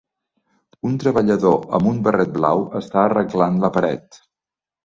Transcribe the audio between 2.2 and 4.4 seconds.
blau està arreglant la paret.